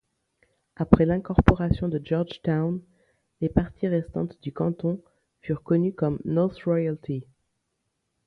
Après 0.77 1.05
l'incorporation 1.05 1.87
de 1.87 2.01
Georgetown, 2.03 2.81
les 3.39 3.49
parties 3.49 3.87
restantes 3.87 4.41
du 4.41 4.51
canton 4.51 4.99
furent 5.41 5.61
connues 5.61 5.93
comme 5.93 6.17
North 6.25 6.59
Royalty. 6.63 7.27